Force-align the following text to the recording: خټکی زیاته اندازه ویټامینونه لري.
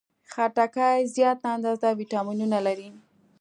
خټکی 0.31 0.97
زیاته 1.15 1.47
اندازه 1.55 1.87
ویټامینونه 1.99 2.57
لري. 2.67 2.89